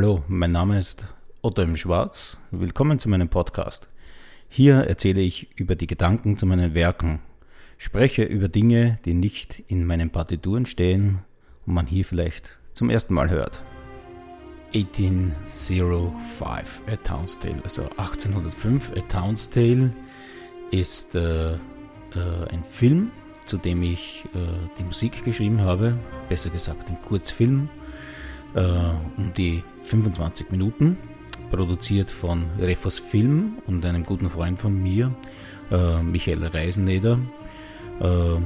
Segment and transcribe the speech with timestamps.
[0.00, 1.08] Hallo, mein Name ist
[1.42, 2.38] Otto im Schwarz.
[2.52, 3.88] Willkommen zu meinem Podcast.
[4.48, 7.18] Hier erzähle ich über die Gedanken zu meinen Werken,
[7.78, 11.24] spreche über Dinge, die nicht in meinen Partituren stehen
[11.66, 13.64] und man hier vielleicht zum ersten Mal hört.
[14.72, 19.90] 1805, A Town's Tale, also 1805, A Town's Tale
[20.70, 21.58] ist äh, äh,
[22.50, 23.10] ein Film,
[23.46, 24.46] zu dem ich äh,
[24.78, 27.68] die Musik geschrieben habe, besser gesagt ein Kurzfilm,
[28.54, 28.60] äh,
[29.16, 30.96] um die 25 Minuten,
[31.50, 35.14] produziert von Refos Film und einem guten Freund von mir,
[35.70, 37.18] äh, Michael Reiseneder.
[38.00, 38.40] Äh,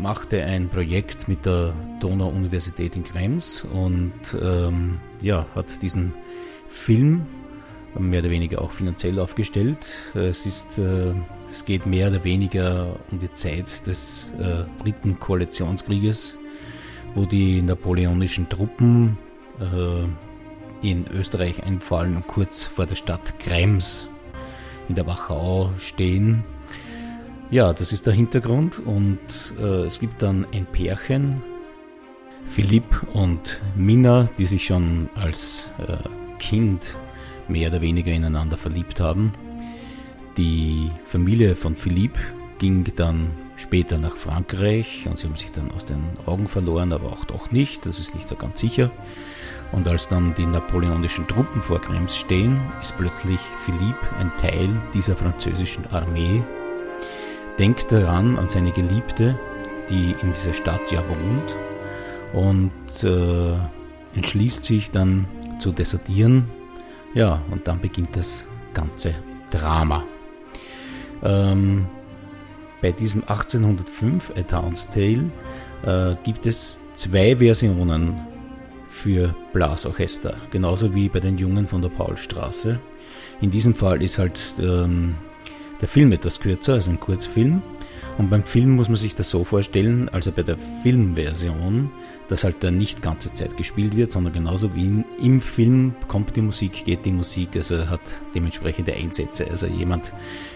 [0.00, 6.12] machte ein Projekt mit der Donau-Universität in Krems und ähm, ja, hat diesen
[6.66, 7.26] Film
[7.98, 10.12] mehr oder weniger auch finanziell aufgestellt.
[10.14, 11.12] Es ist, äh,
[11.50, 16.36] es geht mehr oder weniger um die Zeit des äh, dritten Koalitionskrieges,
[17.14, 19.18] wo die napoleonischen Truppen
[19.60, 24.08] äh, in Österreich einfallen und kurz vor der Stadt Krems
[24.88, 26.44] in der Wachau stehen
[27.50, 29.18] ja, das ist der Hintergrund und
[29.58, 31.42] äh, es gibt dann ein Pärchen,
[32.46, 35.96] Philipp und Minna, die sich schon als äh,
[36.38, 36.94] Kind
[37.48, 39.32] mehr oder weniger ineinander verliebt haben.
[40.36, 42.18] Die Familie von Philipp
[42.58, 47.12] ging dann später nach Frankreich und sie haben sich dann aus den Augen verloren, aber
[47.12, 48.90] auch doch nicht, das ist nicht so ganz sicher.
[49.72, 55.14] Und als dann die napoleonischen Truppen vor Krems stehen, ist plötzlich Philipp ein Teil dieser
[55.14, 56.42] französischen Armee
[57.58, 59.38] denkt daran an seine Geliebte,
[59.90, 61.56] die in dieser Stadt ja wohnt
[62.32, 63.56] und äh,
[64.16, 65.26] entschließt sich dann
[65.58, 66.48] zu desertieren.
[67.14, 69.14] Ja, und dann beginnt das ganze
[69.50, 70.04] Drama.
[71.22, 71.86] Ähm,
[72.80, 75.30] bei diesem 1805 A Town's Tale
[75.84, 78.20] äh, gibt es zwei Versionen
[78.88, 82.80] für Blasorchester, genauso wie bei den Jungen von der Paulstraße.
[83.40, 85.14] In diesem Fall ist halt ähm,
[85.80, 87.62] der Film etwas kürzer, also ein Kurzfilm.
[88.16, 91.90] Und beim Film muss man sich das so vorstellen, also bei der Filmversion,
[92.28, 96.40] dass halt da nicht ganze Zeit gespielt wird, sondern genauso wie im Film kommt die
[96.40, 98.00] Musik, geht die Musik, also hat
[98.34, 99.46] dementsprechende Einsätze.
[99.50, 100.12] Also jemand,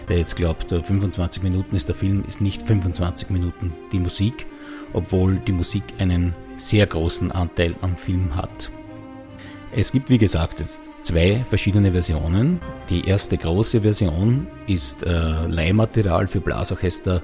[0.07, 4.45] der jetzt glaubt, 25 Minuten ist der Film, ist nicht 25 Minuten die Musik,
[4.93, 8.71] obwohl die Musik einen sehr großen Anteil am Film hat.
[9.75, 12.61] Es gibt, wie gesagt, jetzt zwei verschiedene Versionen.
[12.89, 17.23] Die erste große Version ist äh, Leihmaterial für Blasorchester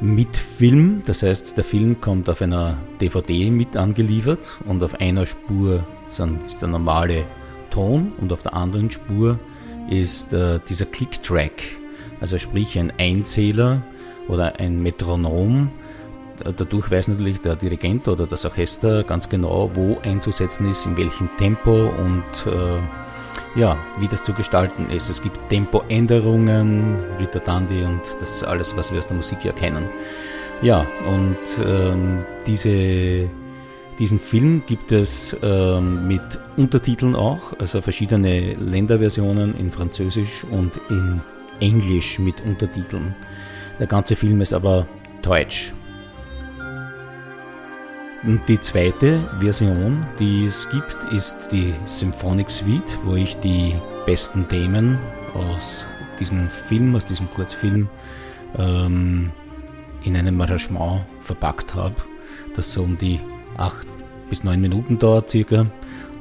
[0.00, 1.02] mit Film.
[1.04, 6.62] Das heißt, der Film kommt auf einer DVD mit angeliefert und auf einer Spur ist
[6.62, 7.24] der normale
[7.70, 9.38] Ton und auf der anderen Spur
[9.88, 11.62] ist äh, dieser Click-Track.
[12.20, 13.82] Also sprich ein Einzähler
[14.28, 15.70] oder ein Metronom,
[16.44, 21.28] Dadurch weiß natürlich der Dirigent oder das Orchester ganz genau, wo einzusetzen ist, in welchem
[21.36, 25.08] Tempo und äh, ja, wie das zu gestalten ist.
[25.08, 29.88] Es gibt Tempoänderungen, Ritardandi und das ist alles, was wir aus der Musik ja kennen.
[30.62, 33.28] Ja, und ähm, diese,
[33.98, 41.20] diesen Film gibt es ähm, mit Untertiteln auch, also verschiedene Länderversionen in Französisch und in
[41.60, 43.16] Englisch mit Untertiteln.
[43.78, 44.86] Der ganze Film ist aber
[45.22, 45.72] deutsch.
[48.24, 53.74] Und die zweite Version, die es gibt, ist die Symphonic Suite, wo ich die
[54.06, 54.98] besten Themen
[55.34, 55.86] aus
[56.18, 57.88] diesem Film, aus diesem Kurzfilm,
[58.56, 59.30] ähm,
[60.04, 61.94] in einem Arrangement verpackt habe,
[62.54, 63.20] das so um die
[63.58, 63.86] acht
[64.30, 65.66] bis neun Minuten dauert circa.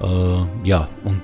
[0.02, 1.22] Äh, ja, und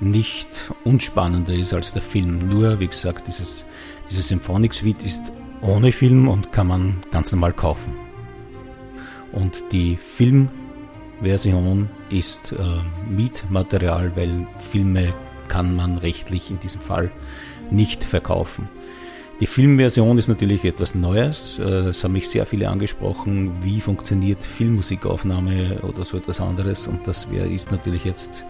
[0.00, 2.48] nicht unspannender ist als der Film.
[2.48, 3.64] Nur, wie gesagt, dieses,
[4.08, 7.94] diese Symphonic Suite ist ohne Film und kann man ganz normal kaufen.
[9.32, 15.14] Und die Filmversion ist äh, Mietmaterial, weil Filme
[15.48, 17.10] kann man rechtlich in diesem Fall
[17.70, 18.68] nicht verkaufen.
[19.42, 21.58] Die Filmversion ist natürlich etwas Neues.
[21.58, 26.86] Äh, es haben mich sehr viele angesprochen, wie funktioniert Filmmusikaufnahme oder so etwas anderes.
[26.86, 28.44] Und das ist natürlich jetzt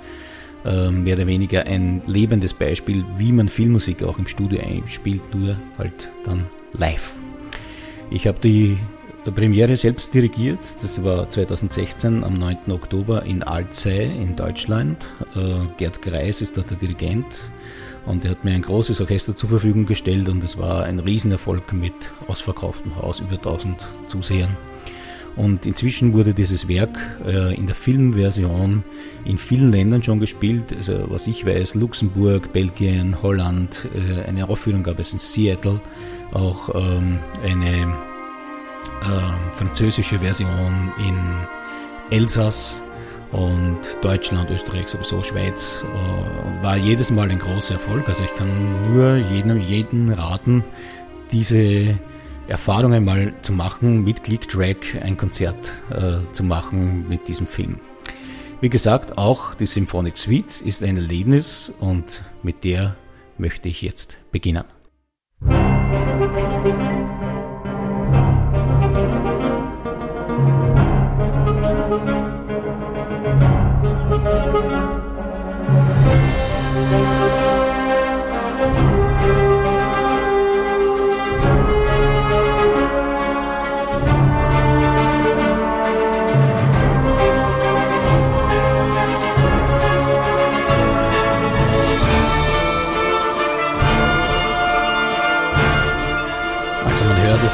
[0.66, 5.56] äh, mehr oder weniger ein lebendes Beispiel, wie man Filmmusik auch im Studio einspielt, nur
[5.78, 6.44] halt dann
[6.74, 7.14] live.
[8.10, 8.76] Ich habe die
[9.34, 10.60] Premiere selbst dirigiert.
[10.60, 12.70] Das war 2016 am 9.
[12.70, 15.06] Oktober in Alzey in Deutschland.
[15.34, 17.50] Äh, Gerd Greis ist dort der Dirigent
[18.06, 21.72] und er hat mir ein großes Orchester zur Verfügung gestellt und es war ein Riesenerfolg
[21.72, 21.94] mit
[22.26, 24.56] ausverkauftem Haus, über 1000 Zusehern.
[25.34, 28.84] Und inzwischen wurde dieses Werk äh, in der Filmversion
[29.24, 30.74] in vielen Ländern schon gespielt.
[30.76, 33.88] Also was ich weiß, Luxemburg, Belgien, Holland.
[33.94, 35.80] Äh, eine Aufführung gab es in Seattle,
[36.32, 37.94] auch ähm, eine
[39.02, 41.16] äh, französische Version in
[42.10, 42.82] Elsass
[43.32, 48.06] Und Deutschland, Österreich sowieso, Schweiz äh, war jedes Mal ein großer Erfolg.
[48.08, 50.62] Also ich kann nur jedem, jeden raten,
[51.30, 51.98] diese
[52.46, 57.80] Erfahrung einmal zu machen, mit Click-Track ein Konzert äh, zu machen mit diesem Film.
[58.60, 62.96] Wie gesagt, auch die Symphonic Suite ist ein Erlebnis und mit der
[63.38, 64.64] möchte ich jetzt beginnen.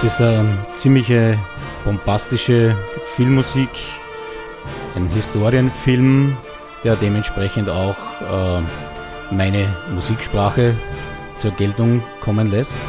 [0.01, 0.47] Das ist eine
[0.77, 1.37] ziemliche
[1.85, 2.77] bombastische
[3.17, 3.69] Filmmusik,
[4.95, 6.37] ein Historienfilm,
[6.85, 8.63] der dementsprechend auch äh,
[9.35, 10.77] meine Musiksprache
[11.39, 12.85] zur Geltung kommen lässt.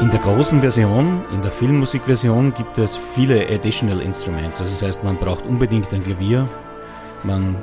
[0.00, 4.60] In der großen Version, in der Filmmusikversion, gibt es viele Additional Instruments.
[4.60, 6.48] Also das heißt, man braucht unbedingt ein Klavier,
[7.22, 7.54] man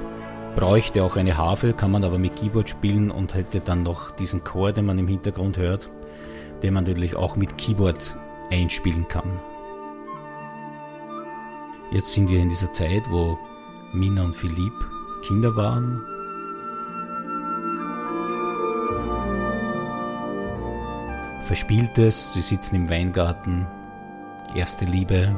[0.56, 4.44] bräuchte auch eine Harfe, kann man aber mit Keyboard spielen und hätte dann noch diesen
[4.44, 5.90] Chor, den man im Hintergrund hört,
[6.64, 8.16] den man natürlich auch mit Keyboard
[8.52, 9.40] einspielen kann.
[11.92, 13.38] Jetzt sind wir in dieser Zeit, wo
[13.94, 14.74] Mina und Philipp
[15.28, 16.02] Kinder waren.
[21.44, 23.68] Verspieltes, sie sitzen im Weingarten,
[24.56, 25.36] erste Liebe,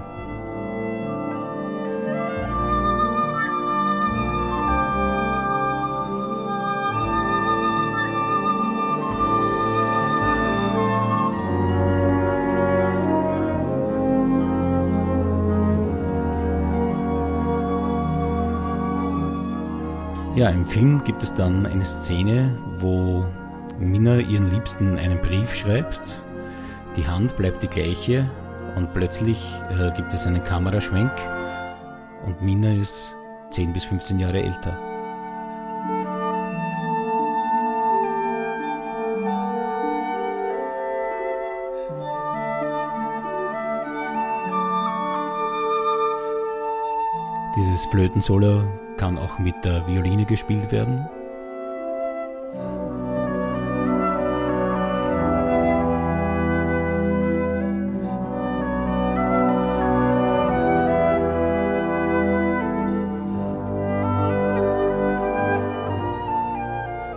[20.38, 23.26] Ja, im Film gibt es dann eine Szene, wo
[23.80, 26.22] Minna ihren Liebsten einen Brief schreibt.
[26.96, 28.30] Die Hand bleibt die gleiche
[28.76, 29.42] und plötzlich
[29.72, 31.12] äh, gibt es einen Kameraschwenk
[32.24, 33.16] und Minna ist
[33.50, 34.78] 10 bis 15 Jahre älter.
[47.56, 51.08] Dieses Flötensolo kann auch mit der Violine gespielt werden.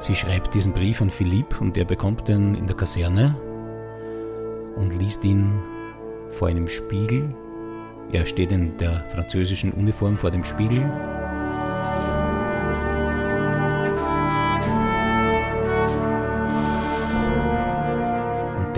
[0.00, 3.36] Sie schreibt diesen Brief an Philipp und er bekommt ihn in der Kaserne
[4.76, 5.60] und liest ihn
[6.28, 7.34] vor einem Spiegel.
[8.10, 10.84] Er steht in der französischen Uniform vor dem Spiegel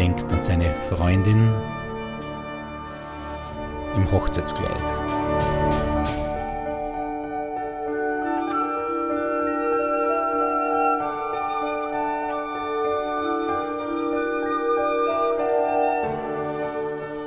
[0.03, 1.55] denkt an seine Freundin
[3.95, 4.83] im Hochzeitskleid.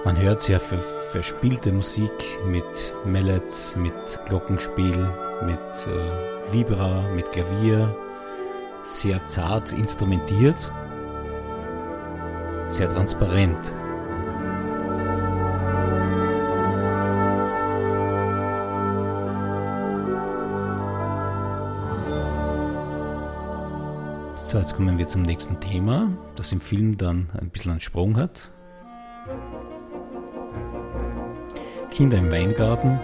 [0.03, 2.11] Man hört sehr verspielte Musik
[2.45, 2.65] mit
[3.05, 3.93] Mallets, mit
[4.25, 5.07] Glockenspiel,
[5.45, 7.95] mit äh, Vibra, mit Klavier,
[8.83, 10.73] sehr zart instrumentiert
[12.75, 13.73] sehr transparent.
[24.35, 28.17] So, jetzt kommen wir zum nächsten Thema, das im Film dann ein bisschen einen Sprung
[28.17, 28.49] hat.
[31.91, 32.99] Kinder im Weingarten,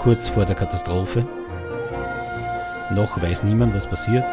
[0.00, 1.26] kurz vor der Katastrophe.
[2.94, 4.24] Noch weiß niemand, was passiert.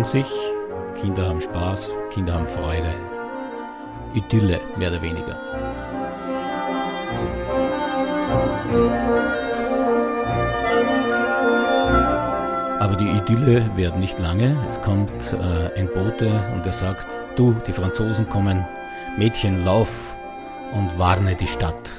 [0.00, 0.32] Necken sich,
[0.98, 2.94] Kinder haben Spaß, Kinder haben Freude.
[4.14, 5.36] Idylle, mehr oder weniger.
[12.80, 14.56] Aber die Idylle währt nicht lange.
[14.66, 18.64] Es kommt äh, ein Bote und er sagt, du, die Franzosen kommen,
[19.18, 20.16] Mädchen, lauf
[20.72, 21.90] und warne die Stadt.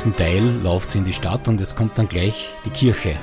[0.00, 3.18] Diesem Teil läuft sie in die Stadt und jetzt kommt dann gleich die Kirche.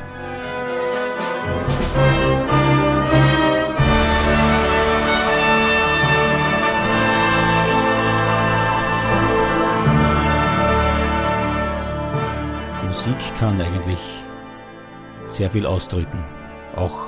[12.86, 13.98] Musik kann eigentlich
[15.26, 16.24] sehr viel ausdrücken,
[16.76, 17.08] auch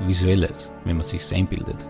[0.00, 1.86] visuelles, wenn man sich einbildet.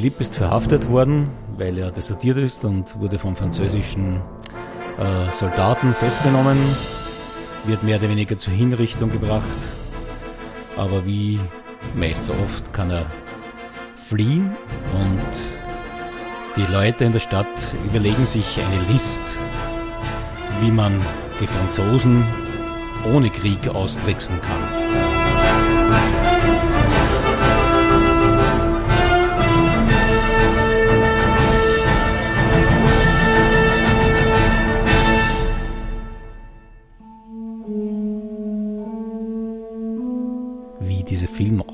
[0.00, 1.28] Philipp ist verhaftet worden,
[1.58, 4.22] weil er desertiert ist und wurde von französischen
[4.98, 6.56] äh, Soldaten festgenommen,
[7.66, 9.58] wird mehr oder weniger zur Hinrichtung gebracht.
[10.78, 11.38] Aber wie
[11.94, 13.04] meist so oft kann er
[13.94, 14.56] fliehen
[14.94, 19.36] und die Leute in der Stadt überlegen sich eine List,
[20.62, 20.98] wie man
[21.42, 22.24] die Franzosen
[23.12, 24.79] ohne Krieg austricksen kann.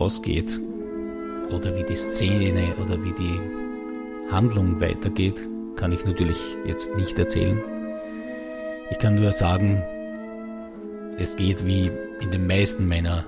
[0.06, 0.60] Ausgeht
[1.50, 3.40] oder wie die Szene oder wie die
[4.30, 5.40] Handlung weitergeht,
[5.74, 7.60] kann ich natürlich jetzt nicht erzählen.
[8.92, 9.82] Ich kann nur sagen,
[11.18, 13.24] es geht wie in den meisten meiner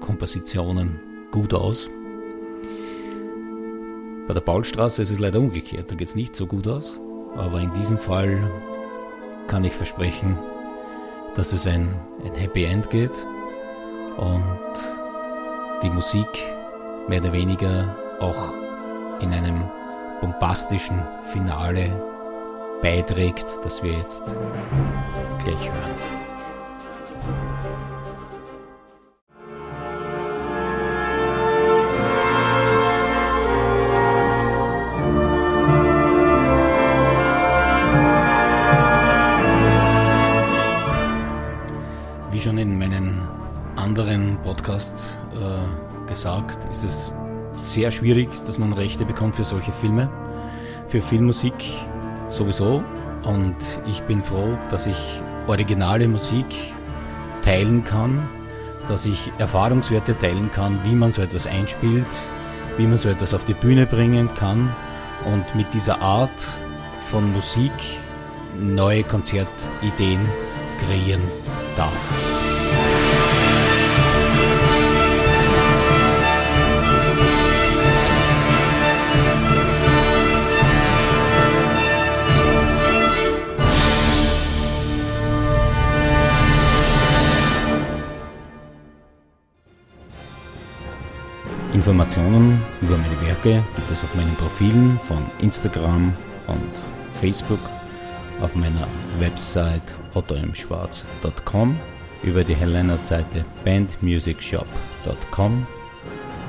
[0.00, 1.88] Kompositionen gut aus.
[4.26, 6.92] Bei der Paulstraße ist es leider umgekehrt, da geht es nicht so gut aus,
[7.36, 8.38] aber in diesem Fall
[9.46, 10.36] kann ich versprechen,
[11.36, 11.88] dass es ein,
[12.22, 13.14] ein Happy End geht
[14.18, 14.97] und
[15.82, 16.28] die Musik
[17.08, 18.52] mehr oder weniger auch
[19.20, 19.62] in einem
[20.20, 21.00] bombastischen
[21.32, 21.90] Finale
[22.82, 24.34] beiträgt, das wir jetzt
[25.44, 26.18] gleich hören.
[46.18, 47.12] Gesagt, ist es
[47.56, 50.10] sehr schwierig, dass man Rechte bekommt für solche Filme,
[50.88, 51.54] für Filmmusik
[52.28, 52.82] sowieso.
[53.22, 53.56] Und
[53.86, 54.96] ich bin froh, dass ich
[55.46, 56.46] originale Musik
[57.42, 58.28] teilen kann,
[58.88, 62.06] dass ich Erfahrungswerte teilen kann, wie man so etwas einspielt,
[62.78, 64.74] wie man so etwas auf die Bühne bringen kann
[65.24, 66.48] und mit dieser Art
[67.10, 67.72] von Musik
[68.58, 70.20] neue Konzertideen
[70.84, 71.22] kreieren
[71.76, 72.37] darf.
[91.88, 96.12] Informationen über meine Werke gibt es auf meinen Profilen von Instagram
[96.46, 96.70] und
[97.14, 97.60] Facebook,
[98.42, 98.86] auf meiner
[99.18, 101.78] Website ottomschwarz.com,
[102.22, 105.66] über die Helena-Seite bandmusicshop.com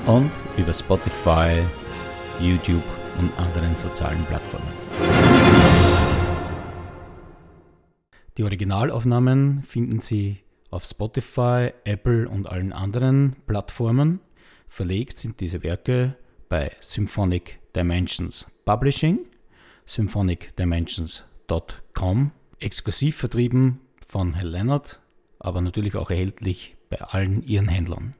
[0.07, 1.61] und über Spotify,
[2.41, 2.83] YouTube
[3.17, 4.67] und anderen sozialen Plattformen.
[8.37, 14.19] Die Originalaufnahmen finden Sie auf Spotify, Apple und allen anderen Plattformen.
[14.69, 16.15] Verlegt sind diese Werke
[16.47, 19.27] bei Symphonic Dimensions Publishing,
[19.85, 25.01] symphonicdimensions.com, exklusiv vertrieben von Herr Leonard,
[25.39, 28.13] aber natürlich auch erhältlich bei allen ihren Händlern.